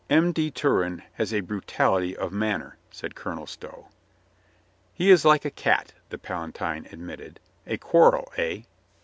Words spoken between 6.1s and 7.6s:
Palatine admitted.